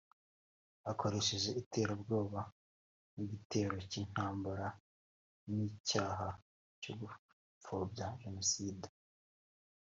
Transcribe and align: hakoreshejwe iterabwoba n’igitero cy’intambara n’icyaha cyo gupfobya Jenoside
hakoreshejwe 0.85 1.49
iterabwoba 1.61 2.39
n’igitero 3.15 3.75
cy’intambara 3.89 4.67
n’icyaha 5.53 6.27
cyo 6.81 6.93
gupfobya 6.99 8.05
Jenoside 8.21 8.87